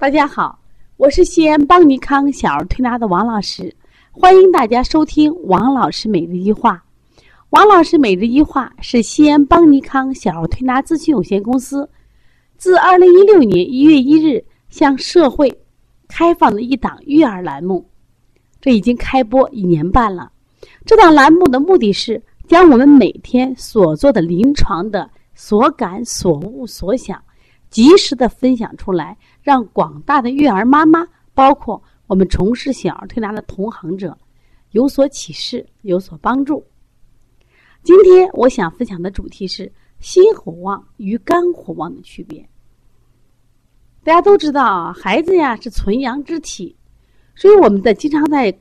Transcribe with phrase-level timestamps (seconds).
[0.00, 0.56] 大家好，
[0.96, 3.74] 我是西安邦尼康小儿推拿的王老师，
[4.12, 6.80] 欢迎大家收听王老师每日一话。
[7.50, 11.90] 王老师每日一话是西安邦尼康小儿推拿咨询有限公司
[12.56, 15.52] 自二零一六年一月一日向社会
[16.06, 17.84] 开放的一档育儿栏目，
[18.60, 20.30] 这已经开播一年半了。
[20.86, 27.20] 这档栏目的目的是将我们每天所做的临床的所感所悟所想，
[27.70, 29.16] 及时的分享出来。
[29.42, 34.16] 让广大的育儿妈妈，包括我们从事小儿推拿的同行者，
[34.72, 36.64] 有所启示，有所帮助。
[37.82, 42.46] 今天我想分享的主题是心火旺与肝火旺的区别。
[44.04, 46.76] 大家都知道啊，孩子呀是纯阳之体，
[47.34, 48.54] 所以我们在经常在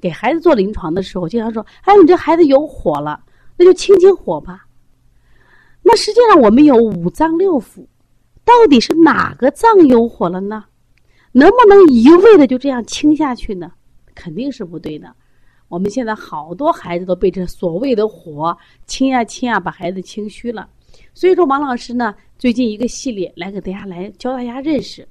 [0.00, 3.22] 给孩子做临床的时候，经常说：“哎，你这孩子有火了，
[3.56, 4.66] 那就清清火吧。”
[5.82, 7.86] 那实际上我们有五脏六腑。
[8.50, 10.64] 到底是哪个脏有火了呢？
[11.30, 13.70] 能不能一味的就这样清下去呢？
[14.12, 15.14] 肯定是不对的。
[15.68, 20.68] 我们现在好多孩子都被这所谓的火清呀清啊，把孩子清虚了。
[21.14, 25.08] 所以说，王老师呢，最近一个系列来给大家来教大家认识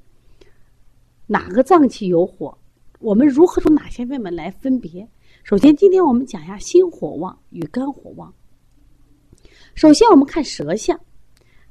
[1.26, 2.56] 哪个脏器有火，
[3.00, 5.08] 我们如何从哪些方面来分别。
[5.44, 8.34] 首先，今天我们讲一下心火旺与肝火旺。
[9.76, 11.00] 首先，我们看舌象，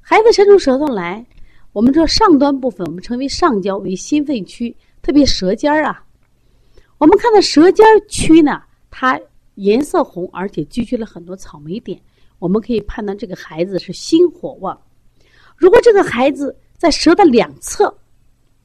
[0.01, 1.27] 孩子伸出舌头来。
[1.79, 6.05] 我们这上端部分，我们称为上焦，为心肺区，特别舌尖儿啊。
[6.99, 9.21] 我们看到舌尖区呢，它
[9.55, 11.97] 颜色红，而且聚集了很多草莓点。
[12.41, 14.77] 我们可以判断这个孩子是心火旺。
[15.57, 17.97] 如果这个孩子在舌的两侧，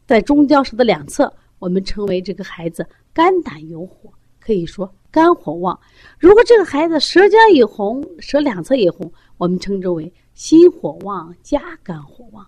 [0.08, 2.83] 在中焦舌的两侧，我们称为这个孩子
[3.14, 5.80] 肝胆有火，可以说肝火旺。
[6.17, 12.44] 如果这个孩子舌尖也红，舌两侧也红，我们称之为心火旺加肝火旺。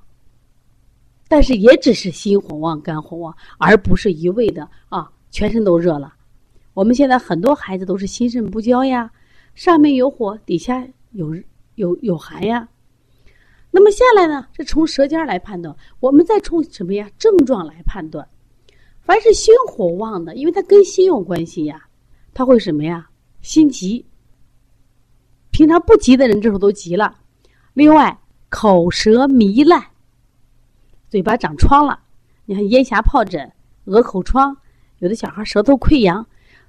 [1.28, 6.14] 但是也只是心火旺、肝火旺，而不是一味的啊，全身都热了。
[6.74, 9.10] 我们现在很多孩子都是心肾不交呀，
[9.54, 11.36] 上面有火，底下有
[11.76, 12.68] 有有寒呀。
[13.72, 18.28] 那么下来呢，是从舌尖来判断，我们再从什么呀症状来判断。
[19.02, 21.88] 凡是心火旺的，因为它跟心有关系呀，
[22.34, 23.10] 他会什么呀？
[23.42, 24.06] 心急。
[25.52, 27.16] 平常不急的人，这时候都急了。
[27.74, 28.18] 另外，
[28.50, 29.82] 口舌糜烂。
[31.16, 31.98] 嘴巴长疮了，
[32.44, 33.50] 你看咽峡疱疹、
[33.86, 34.54] 鹅口疮，
[35.00, 36.28] 有的小孩舌头溃疡，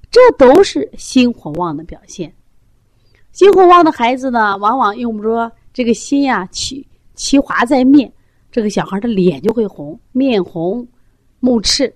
[0.09, 2.33] 这都是心火旺的表现。
[3.33, 6.87] 心火旺的孩子呢，往往用不着这个心呀，气
[7.17, 8.12] 气滑在面，
[8.53, 10.87] 这个小孩的脸就会红，面红
[11.41, 11.93] 目赤，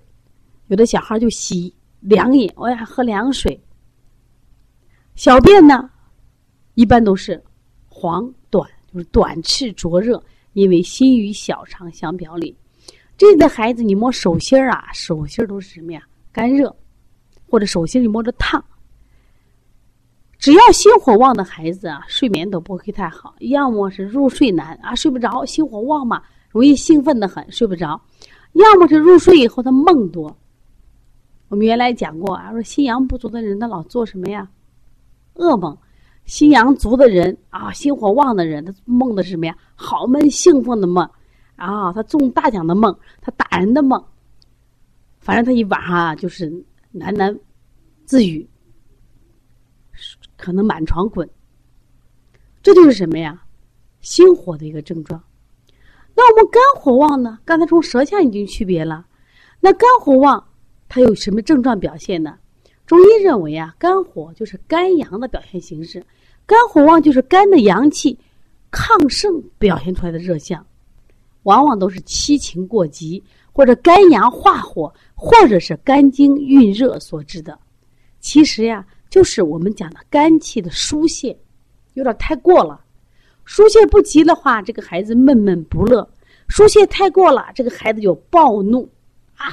[0.67, 3.63] 有的小孩就洗凉饮，我呀喝凉水。
[5.15, 5.89] 小便呢，
[6.75, 7.41] 一般都是
[7.89, 10.21] 黄短，就是短赤灼热。
[10.53, 12.57] 因为心与小肠相表里，
[13.17, 16.03] 这的孩子你摸手心啊，手心都是什么呀？
[16.33, 16.75] 干热，
[17.49, 18.63] 或者手心你摸着烫。
[20.39, 28.01] 只要心火旺的孩子啊，睡眠都不会太好，要么是入睡难啊，睡不着，心火旺嘛，容易兴奋的很，睡不着；
[28.53, 30.35] 要么是入睡以后他梦多。
[31.49, 34.49] 我们原来讲过啊，说心阳不足的人，他老做什么呀？
[35.35, 35.77] 噩梦。
[36.31, 39.59] 心阳足的人啊，心火旺的人，他梦的是什么呀？
[39.75, 41.05] 好梦、兴奋的梦，
[41.57, 44.01] 啊，他中大奖的梦，他打人的梦。
[45.19, 46.49] 反正他一晚上啊，就是
[46.95, 47.37] 喃喃
[48.05, 48.49] 自语，
[50.37, 51.29] 可能满床滚。
[52.63, 53.43] 这就是什么呀？
[54.01, 55.21] 心火的一个症状。
[56.15, 57.41] 那我们肝火旺呢？
[57.45, 59.05] 刚才从舌象已经区别了。
[59.59, 60.47] 那肝火旺，
[60.89, 62.39] 它有什么症状表现呢？
[62.87, 66.05] 中医认为啊，肝火就是肝阳的表现形式。
[66.51, 68.19] 肝火旺就是肝的阳气
[68.73, 70.67] 亢盛表现出来的热象，
[71.45, 73.23] 往往都是七情过急，
[73.53, 77.57] 或者肝阳化火，或者是肝经蕴热所致的。
[78.19, 81.39] 其实呀，就是我们讲的肝气的疏泄
[81.95, 82.81] 有点太过了。
[83.45, 86.03] 疏泄不及的话，这个孩子闷闷不乐；
[86.49, 88.89] 疏泄太过了，这个孩子就暴怒
[89.37, 89.47] 啊，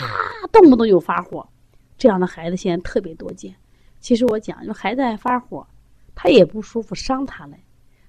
[0.52, 1.48] 动不动就发火。
[1.96, 3.54] 这样的孩子现在特别多见。
[4.00, 5.64] 其实我讲，就孩子爱发火。
[6.20, 7.64] 他也不舒服，伤他嘞，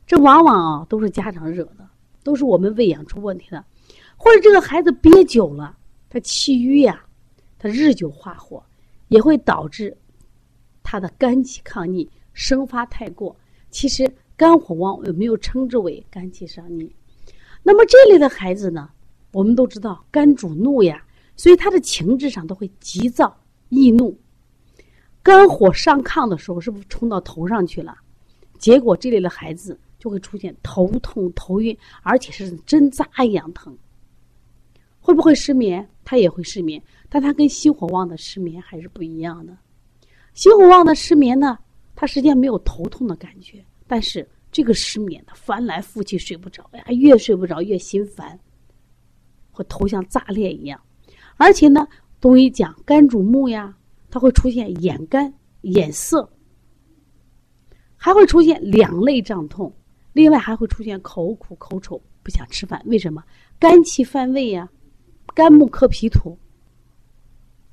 [0.06, 1.86] 这往往啊都是家长惹的，
[2.24, 3.62] 都是我们喂养出问题的，
[4.16, 5.76] 或者这个孩子憋久了，
[6.08, 7.04] 他气郁呀，
[7.58, 8.64] 他日久化火，
[9.08, 9.94] 也会导致
[10.82, 13.36] 他的肝气抗逆，生发太过。
[13.70, 16.90] 其实肝火旺有没有称之为肝气上逆？
[17.62, 18.88] 那么这类的孩子呢，
[19.32, 21.04] 我们都知道肝主怒呀，
[21.36, 23.38] 所以他的情志上都会急躁
[23.68, 24.18] 易怒。
[25.28, 27.94] 肝火上亢的时候，是不是冲到头上去了？
[28.58, 33.76] 结果这类的孩子就会出现头痛、头晕，而且是针扎一样疼。
[35.00, 35.86] 会不会失眠？
[36.02, 39.54] 他也会失眠，但他跟心火旺的失眠还是不一样的。
[40.32, 41.58] 心火旺的失眠呢，
[41.94, 48.38] 他实际上没有头痛的感觉，但是这个失眠的翻来覆去睡不着呀，越睡不着越心烦，
[49.50, 50.80] 会头像炸裂一样。
[51.36, 51.86] 而且呢，
[52.18, 53.76] 中医讲肝主目呀，
[54.10, 55.32] 它会出现眼干、
[55.62, 56.28] 眼涩，
[57.96, 59.72] 还会出现两肋胀痛，
[60.12, 62.82] 另外还会出现口苦、口臭、不想吃饭。
[62.86, 63.22] 为什么？
[63.58, 64.68] 肝气犯胃呀。
[65.34, 66.36] 肝木克脾土，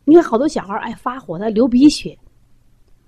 [0.04, 2.16] 你看好多小孩爱发火，他流鼻血，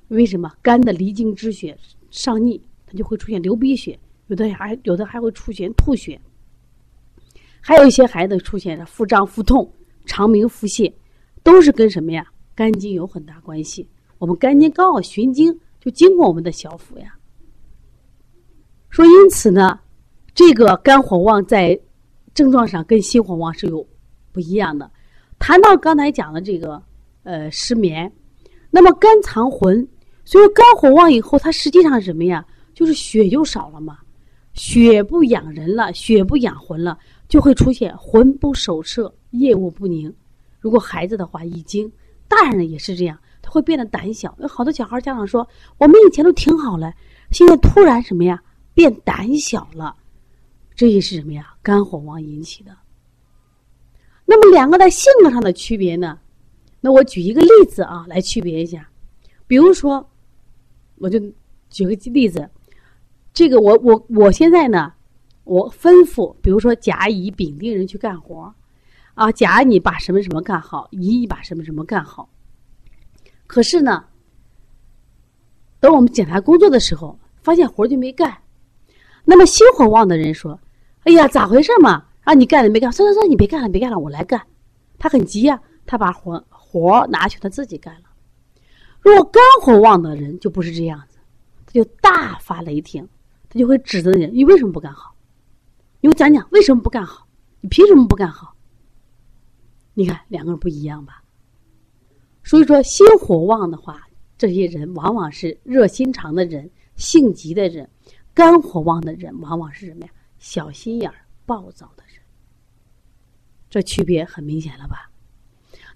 [0.07, 0.51] 为什么？
[0.63, 1.77] 肝的离经之血
[2.09, 6.19] 上逆，他就会出现流鼻血，有的还有的还会出现吐血，
[7.61, 9.71] 还有一些孩子出现腹胀、腹痛、
[10.05, 10.91] 肠鸣、腹泻，
[11.43, 12.25] 都是跟什么呀？
[12.57, 13.87] 肝经有很大关系。
[14.17, 17.15] 我们肝经刚好循经，就经过我们的小腹呀。
[18.89, 19.79] 说因此呢，
[20.33, 21.79] 这个肝火旺在
[22.33, 23.87] 症状上跟心火旺是有。
[24.33, 24.91] 不一样的，
[25.39, 26.79] 谈到刚才讲的这个
[27.23, 28.11] 呃失眠，
[28.69, 29.87] 那么肝藏魂，
[30.25, 32.45] 所以肝火旺以后，它实际上什么呀？
[32.75, 33.97] 就是血就少了嘛，
[34.53, 40.13] 血不养人了，血不养魂了，就会出现魂不守舍、业务不宁。
[40.59, 41.91] 如果孩子的话易经，
[42.27, 44.35] 大人也是这样，他会变得胆小。
[44.39, 45.47] 有好多小孩家长说，
[45.77, 46.93] 我们以前都挺好了，
[47.31, 48.41] 现在突然什么呀，
[48.73, 49.95] 变胆小了，
[50.75, 51.55] 这也是什么呀？
[51.61, 52.71] 肝火旺引起的。
[54.25, 56.19] 那么两个在性格上的区别呢？
[56.81, 58.89] 那我举一个例子啊，来区别一下。
[59.47, 60.09] 比如说，
[60.97, 61.19] 我就
[61.69, 62.49] 举个例子，
[63.33, 64.93] 这个我我我现在呢，
[65.45, 68.53] 我吩咐，比如说甲乙丙丁人去干活
[69.17, 72.29] 啊，甲你把什么什么干好，乙你把什么什么干好。
[73.47, 74.05] 可是呢，
[75.79, 78.37] 等我们检查工作的时候，发现活就没干。
[79.25, 80.59] 那么心火旺的人说
[81.05, 82.91] ：“哎呀，咋回事嘛？”啊，你干了没干？
[82.91, 84.39] 算算算，你别干了，别干了，我来干。
[84.99, 88.01] 他很急呀，他把活活拿去，他自己干了。
[89.01, 91.17] 如果肝火旺的人就不是这样子，
[91.65, 93.07] 他就大发雷霆，
[93.49, 95.15] 他就会指责人：你为什么不干好？
[96.01, 97.25] 你给我讲讲为什么不干好？
[97.61, 98.53] 你凭什么不干好？
[99.97, 101.23] 你看两个人不一样吧？
[102.43, 104.07] 所以说，心火旺的话，
[104.37, 107.83] 这些人往往是热心肠的人，性急的人；
[108.31, 110.11] 肝火旺的人，往往是什么呀？
[110.37, 111.15] 小心眼儿、
[111.47, 112.21] 暴躁的人。
[113.71, 115.09] 这区别很明显了吧？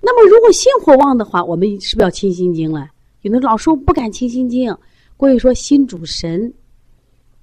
[0.02, 2.90] 那么，如果心火旺的话，我们是不是要清心经了？
[3.22, 4.76] 有的老说不敢清心经，
[5.16, 6.52] 过去说心主神，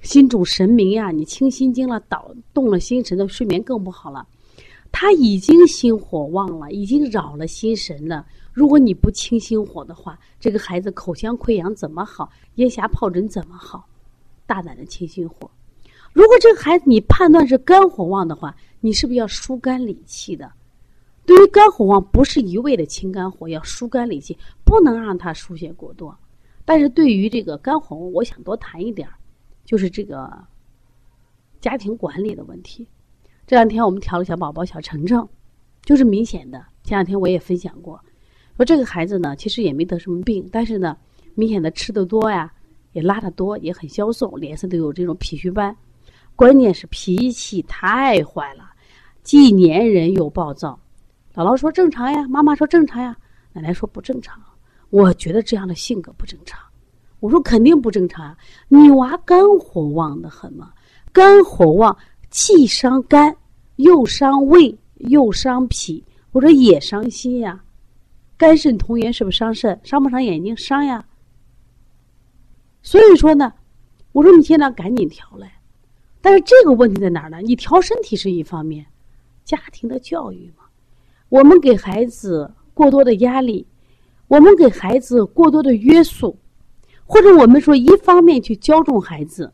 [0.02, 1.12] 心主神明呀。
[1.12, 4.26] 你清心经了，导动了心神的睡眠更不好了。
[4.90, 8.26] 他已经心火旺了，已经扰了心神了。
[8.52, 12.30] 如果你不清心火的话，这个孩子口腔溃疡怎么好？
[12.56, 13.86] 咽峡疱疹怎么好？
[14.46, 15.50] 大胆的清心火。
[16.12, 20.50] 如果这个孩子你判断是肝火旺的话，你是不是要疏肝理气的？
[21.24, 26.16] 对于肝火旺，不是一味的清肝火，要疏肝理气，不能让他输血过多。
[26.64, 29.08] 但是对于这个肝火旺，我想多谈一点
[29.64, 30.32] 就是这个
[31.60, 32.88] 家庭管理的问题。
[33.48, 35.26] 这两天我们调了小宝宝小程程，
[35.82, 36.62] 就是明显的。
[36.84, 37.98] 前两天我也分享过，
[38.58, 40.94] 说这个孩子呢，其实也没得什么病，但是呢，
[41.34, 42.52] 明显的吃的多呀，
[42.92, 45.74] 也拉的多，也很消瘦，脸色都有这种脾虚斑。
[46.36, 48.64] 关键是脾气太坏了，
[49.22, 50.78] 既粘人又暴躁。
[51.34, 53.16] 姥姥说正常呀，妈妈说正常呀，
[53.54, 54.38] 奶奶说不正常。
[54.90, 56.60] 我觉得这样的性格不正常。
[57.20, 58.36] 我说肯定不正常啊，
[58.68, 60.70] 你娃肝火旺的很嘛，
[61.14, 61.96] 肝火旺
[62.30, 63.34] 既伤肝，
[63.76, 66.04] 又伤胃，又伤脾。
[66.32, 67.62] 我说也伤心呀，
[68.36, 69.78] 肝肾同源是不是伤肾？
[69.82, 70.56] 伤不伤眼睛？
[70.56, 71.04] 伤呀。
[72.82, 73.52] 所以说呢，
[74.12, 75.52] 我说你现在赶紧调来。
[76.20, 77.38] 但是这个问题在哪儿呢？
[77.40, 78.84] 你调身体是一方面，
[79.44, 80.64] 家庭的教育嘛，
[81.28, 83.66] 我们给孩子过多的压力，
[84.26, 86.36] 我们给孩子过多的约束，
[87.06, 89.50] 或者我们说一方面去骄纵孩子，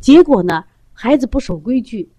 [0.00, 2.10] 结果呢，孩子不守规矩，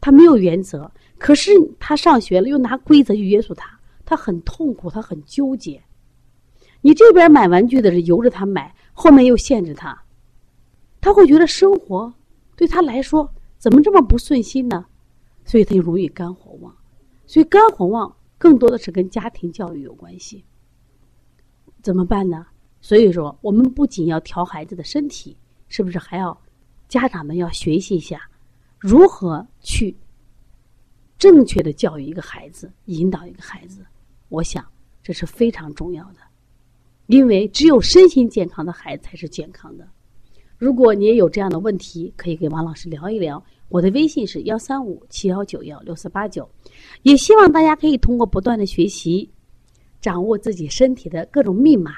[0.00, 5.82] 他没有原则，可是他上学了又拿规则去约束他，他很痛苦，他很纠结。
[6.82, 10.00] 你这边买玩具的是由着他买，后面又限制他，
[11.00, 12.12] 他会觉得生活。
[12.54, 13.28] 对他来说，
[13.58, 14.86] 怎么这么不顺心呢？
[15.44, 16.74] 所以他就容易肝火旺。
[17.26, 20.44] 所以肝火旺更多的是跟家庭教育有关系。
[21.82, 22.46] 怎么办呢？
[22.80, 25.36] 所以说，我们不仅要调孩子的身体，
[25.68, 26.38] 是不是还要
[26.88, 28.28] 家长们要学习一下
[28.78, 29.96] 如何去
[31.18, 33.84] 正确的教育一个孩子，引导一个孩子？
[34.28, 34.64] 我想
[35.02, 36.18] 这是非常重要的，
[37.06, 39.88] 因为只有身心健康的孩子才是健康的。
[40.58, 43.42] 如果你也有这样的问题，可以跟王老师聊一聊。
[43.68, 46.48] 我的微信是幺三五七幺九幺六四八九。
[47.02, 49.30] 也希望大家可以通过不断的学习，
[50.00, 51.96] 掌握自己身体的各种密码，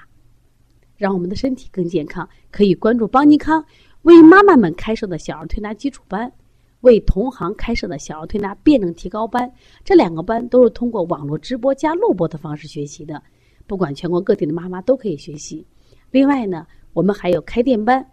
[0.97, 2.29] 让我们的身体更健康。
[2.51, 3.65] 可以关注邦尼康
[4.03, 6.33] 为妈妈们开设的小儿推拿基础班，
[6.81, 9.53] 为同行开设的小儿推拿辩证提高班。
[9.85, 13.23] 这两个班都是通过网络直播加录播的方式学习的，
[13.67, 15.67] 不管全国各地的妈妈都可以学习。
[16.11, 18.05] 另外呢，我们还有开店班。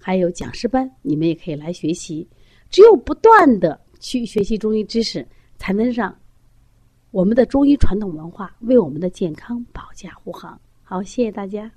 [0.00, 2.26] 还有讲师班，你们也可以来学习。
[2.70, 6.16] 只有不断的去学习中医知识，才能让
[7.10, 10.58] 我们的中医传统文化为我们的健康保驾护航。
[10.84, 11.68] 好，谢谢大家。